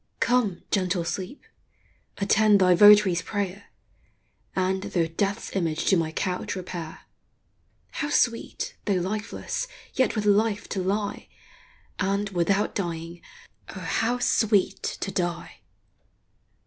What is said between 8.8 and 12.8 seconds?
though lifeless, yet with life; to lie, And, without